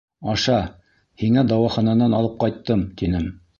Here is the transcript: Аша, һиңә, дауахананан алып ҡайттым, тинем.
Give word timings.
Аша, 0.31 0.55
һиңә, 1.25 1.45
дауахананан 1.53 2.17
алып 2.23 2.43
ҡайттым, 2.47 2.85
тинем. 3.03 3.33